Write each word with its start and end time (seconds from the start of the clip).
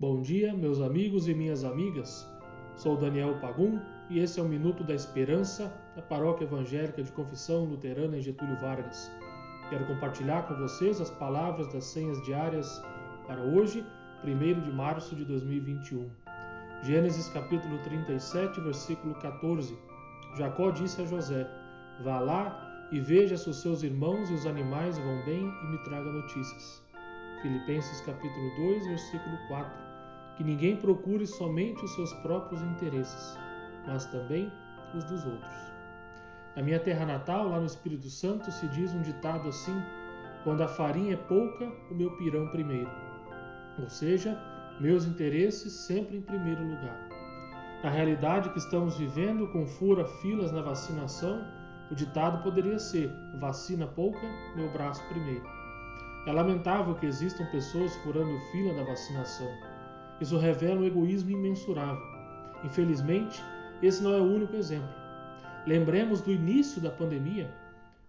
Bom 0.00 0.22
dia, 0.22 0.54
meus 0.54 0.80
amigos 0.80 1.26
e 1.26 1.34
minhas 1.34 1.64
amigas. 1.64 2.24
Sou 2.76 2.96
Daniel 2.96 3.40
Pagum 3.40 3.80
e 4.08 4.20
esse 4.20 4.38
é 4.38 4.42
o 4.44 4.48
Minuto 4.48 4.84
da 4.84 4.94
Esperança 4.94 5.74
da 5.96 6.02
Paróquia 6.02 6.44
Evangélica 6.44 7.02
de 7.02 7.10
Confissão 7.10 7.64
Luterana 7.64 8.16
em 8.16 8.20
Getúlio 8.20 8.56
Vargas. 8.60 9.10
Quero 9.68 9.84
compartilhar 9.88 10.46
com 10.46 10.54
vocês 10.54 11.00
as 11.00 11.10
palavras 11.10 11.66
das 11.72 11.82
senhas 11.82 12.22
diárias 12.22 12.80
para 13.26 13.42
hoje, 13.42 13.84
1 14.22 14.60
de 14.60 14.70
março 14.70 15.16
de 15.16 15.24
2021. 15.24 16.08
Gênesis 16.84 17.28
capítulo 17.30 17.76
37, 17.78 18.60
versículo 18.60 19.16
14. 19.16 19.76
Jacó 20.36 20.70
disse 20.70 21.02
a 21.02 21.06
José: 21.06 21.44
Vá 22.04 22.20
lá 22.20 22.88
e 22.92 23.00
veja 23.00 23.36
se 23.36 23.50
os 23.50 23.60
seus 23.60 23.82
irmãos 23.82 24.30
e 24.30 24.34
os 24.34 24.46
animais 24.46 24.96
vão 24.96 25.24
bem 25.24 25.42
e 25.42 25.66
me 25.66 25.78
traga 25.82 26.08
notícias. 26.08 26.87
Filipenses 27.42 28.00
capítulo 28.00 28.50
2, 28.56 28.86
versículo 28.86 29.38
4. 29.48 29.70
Que 30.36 30.44
ninguém 30.44 30.76
procure 30.76 31.26
somente 31.26 31.84
os 31.84 31.94
seus 31.94 32.12
próprios 32.14 32.60
interesses, 32.62 33.38
mas 33.86 34.06
também 34.06 34.52
os 34.94 35.04
dos 35.04 35.24
outros. 35.24 35.72
Na 36.56 36.62
minha 36.62 36.80
terra 36.80 37.06
natal, 37.06 37.48
lá 37.48 37.60
no 37.60 37.66
Espírito 37.66 38.08
Santo, 38.10 38.50
se 38.50 38.66
diz 38.68 38.92
um 38.92 39.02
ditado 39.02 39.48
assim: 39.48 39.80
quando 40.42 40.62
a 40.62 40.68
farinha 40.68 41.14
é 41.14 41.16
pouca, 41.16 41.72
o 41.90 41.94
meu 41.94 42.10
pirão 42.16 42.48
primeiro. 42.48 42.90
Ou 43.80 43.88
seja, 43.88 44.36
meus 44.80 45.06
interesses 45.06 45.72
sempre 45.72 46.16
em 46.16 46.22
primeiro 46.22 46.62
lugar. 46.62 47.08
Na 47.84 47.90
realidade 47.90 48.50
que 48.50 48.58
estamos 48.58 48.98
vivendo, 48.98 49.46
com 49.52 49.64
fura-filas 49.64 50.50
na 50.50 50.62
vacinação, 50.62 51.46
o 51.90 51.94
ditado 51.94 52.42
poderia 52.42 52.78
ser: 52.78 53.08
vacina 53.38 53.86
pouca, 53.86 54.26
meu 54.56 54.68
braço 54.72 55.06
primeiro. 55.08 55.57
É 56.28 56.32
lamentável 56.32 56.94
que 56.94 57.06
existam 57.06 57.46
pessoas 57.46 57.96
furando 57.96 58.38
fila 58.52 58.74
da 58.74 58.84
vacinação. 58.84 59.48
Isso 60.20 60.36
revela 60.36 60.82
um 60.82 60.84
egoísmo 60.84 61.30
imensurável. 61.30 62.02
Infelizmente, 62.62 63.42
esse 63.82 64.02
não 64.02 64.12
é 64.12 64.20
o 64.20 64.34
único 64.34 64.54
exemplo. 64.54 64.90
Lembremos 65.66 66.20
do 66.20 66.30
início 66.30 66.82
da 66.82 66.90
pandemia, 66.90 67.50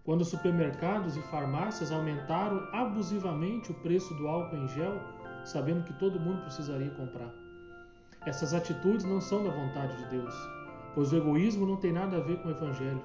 quando 0.04 0.22
supermercados 0.22 1.16
e 1.16 1.22
farmácias 1.30 1.90
aumentaram 1.90 2.68
abusivamente 2.74 3.70
o 3.70 3.74
preço 3.76 4.12
do 4.12 4.28
álcool 4.28 4.56
em 4.58 4.68
gel, 4.68 5.00
sabendo 5.42 5.84
que 5.84 5.94
todo 5.94 6.20
mundo 6.20 6.42
precisaria 6.42 6.90
comprar. 6.90 7.32
Essas 8.26 8.52
atitudes 8.52 9.06
não 9.06 9.22
são 9.22 9.42
da 9.42 9.50
vontade 9.50 9.96
de 9.96 10.10
Deus, 10.10 10.34
pois 10.94 11.10
o 11.10 11.16
egoísmo 11.16 11.64
não 11.64 11.76
tem 11.76 11.90
nada 11.90 12.18
a 12.18 12.20
ver 12.20 12.36
com 12.42 12.48
o 12.48 12.52
Evangelho. 12.52 13.02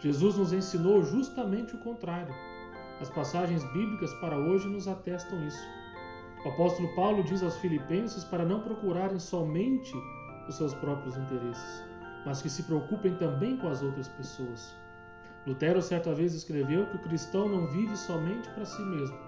Jesus 0.00 0.36
nos 0.36 0.52
ensinou 0.52 1.00
justamente 1.04 1.76
o 1.76 1.78
contrário. 1.78 2.34
As 3.02 3.10
passagens 3.10 3.64
bíblicas 3.72 4.14
para 4.20 4.38
hoje 4.38 4.68
nos 4.68 4.86
atestam 4.86 5.44
isso. 5.44 5.68
O 6.44 6.50
apóstolo 6.50 6.94
Paulo 6.94 7.24
diz 7.24 7.42
aos 7.42 7.56
Filipenses 7.56 8.22
para 8.22 8.44
não 8.44 8.60
procurarem 8.60 9.18
somente 9.18 9.92
os 10.48 10.54
seus 10.54 10.72
próprios 10.74 11.16
interesses, 11.16 11.84
mas 12.24 12.40
que 12.40 12.48
se 12.48 12.62
preocupem 12.62 13.16
também 13.16 13.56
com 13.56 13.66
as 13.66 13.82
outras 13.82 14.06
pessoas. 14.06 14.76
Lutero 15.44 15.82
certa 15.82 16.14
vez 16.14 16.32
escreveu 16.32 16.86
que 16.86 16.96
o 16.96 17.02
cristão 17.02 17.48
não 17.48 17.66
vive 17.66 17.96
somente 17.96 18.48
para 18.50 18.64
si 18.64 18.82
mesmo, 18.82 19.18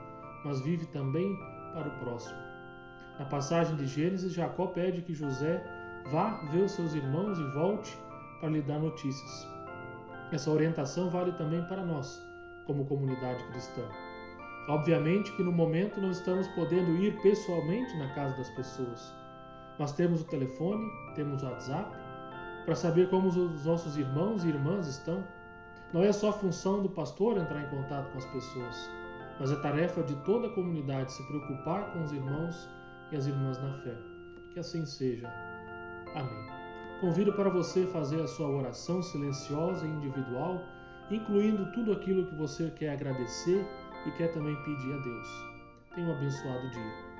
mas 0.44 0.60
vive 0.60 0.86
também 0.86 1.36
para 1.72 1.88
o 1.88 1.98
próximo. 1.98 2.38
Na 3.18 3.24
passagem 3.24 3.74
de 3.74 3.88
Gênesis, 3.88 4.32
Jacó 4.32 4.68
pede 4.68 5.02
que 5.02 5.14
José 5.14 5.60
vá 6.12 6.40
ver 6.52 6.62
os 6.62 6.72
seus 6.72 6.94
irmãos 6.94 7.40
e 7.40 7.44
volte 7.50 7.98
para 8.38 8.50
lhe 8.50 8.62
dar 8.62 8.78
notícias. 8.78 9.48
Essa 10.30 10.52
orientação 10.52 11.10
vale 11.10 11.32
também 11.32 11.64
para 11.64 11.84
nós, 11.84 12.22
como 12.66 12.84
comunidade 12.86 13.42
cristã. 13.44 13.82
Obviamente 14.68 15.30
que 15.36 15.42
no 15.42 15.52
momento 15.52 16.00
não 16.00 16.10
estamos 16.10 16.48
podendo 16.48 16.96
ir 16.96 17.20
pessoalmente 17.20 17.96
na 17.98 18.08
casa 18.14 18.36
das 18.36 18.48
pessoas. 18.50 19.14
Nós 19.78 19.92
temos 19.92 20.22
o 20.22 20.24
telefone, 20.24 20.84
temos 21.14 21.42
o 21.42 21.46
WhatsApp, 21.46 21.94
para 22.64 22.74
saber 22.74 23.10
como 23.10 23.28
os 23.28 23.64
nossos 23.64 23.96
irmãos 23.96 24.44
e 24.44 24.48
irmãs 24.48 24.86
estão. 24.86 25.22
Não 25.92 26.02
é 26.02 26.12
só 26.12 26.32
função 26.32 26.82
do 26.82 26.88
pastor 26.88 27.36
entrar 27.36 27.62
em 27.62 27.68
contato 27.68 28.10
com 28.10 28.18
as 28.18 28.26
pessoas, 28.26 28.90
mas 29.38 29.52
é 29.52 29.56
tarefa 29.56 30.02
de 30.02 30.14
toda 30.24 30.46
a 30.46 30.54
comunidade 30.54 31.12
se 31.12 31.22
preocupar 31.26 31.92
com 31.92 32.02
os 32.02 32.12
irmãos 32.12 32.68
e 33.12 33.16
as 33.16 33.26
irmãs 33.26 33.58
na 33.62 33.74
fé. 33.82 33.96
Que 34.52 34.60
assim 34.60 34.86
seja. 34.86 35.28
Amém. 36.14 36.54
Convido 37.00 37.32
para 37.32 37.50
você 37.50 37.86
fazer 37.88 38.22
a 38.22 38.26
sua 38.26 38.48
oração 38.48 39.02
silenciosa 39.02 39.86
e 39.86 39.90
individual, 39.90 40.62
incluindo 41.10 41.70
tudo 41.72 41.92
aquilo 41.92 42.26
que 42.26 42.34
você 42.34 42.70
quer 42.70 42.90
agradecer 42.90 43.64
e 44.06 44.10
quer 44.12 44.32
também 44.32 44.54
pedir 44.64 44.92
a 44.92 44.98
Deus. 44.98 45.28
Tenha 45.94 46.08
um 46.08 46.12
abençoado 46.12 46.70
dia. 46.70 47.13